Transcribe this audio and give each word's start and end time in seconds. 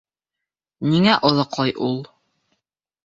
Ниңә 0.93 1.17
оҙаҡлай 1.29 1.77
ул?.. 1.89 1.95